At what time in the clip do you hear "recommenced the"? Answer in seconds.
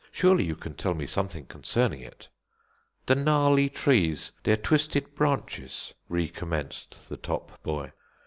6.09-7.17